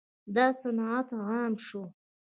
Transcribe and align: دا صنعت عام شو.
دا 0.35 0.45
صنعت 0.61 1.07
عام 1.29 1.53
شو. 1.65 1.83